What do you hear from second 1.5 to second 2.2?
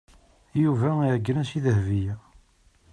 i Dahbiya.